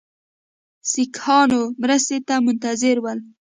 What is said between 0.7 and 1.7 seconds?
سیکهانو